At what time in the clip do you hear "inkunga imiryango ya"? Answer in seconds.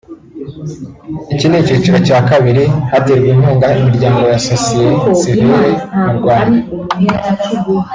3.33-4.39